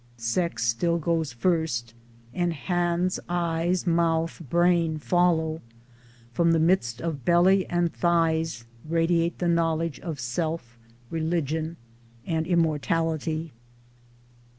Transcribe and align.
Sex 0.17 0.63
still 0.67 0.97
goes 0.97 1.31
first, 1.31 1.93
and 2.33 2.53
hands 2.53 3.19
eyes 3.29 3.85
mouth 3.85 4.41
brain 4.49 4.97
follow; 4.97 5.61
from 6.33 6.53
the 6.53 6.59
midst 6.59 6.99
of 7.01 7.23
belly 7.23 7.67
and 7.69 7.93
thighs 7.93 8.65
radiate 8.89 9.37
the 9.37 9.47
knowledge 9.47 9.99
of 9.99 10.19
self, 10.19 10.75
religion, 11.11 11.77
and 12.25 12.47
immortality. 12.47 13.51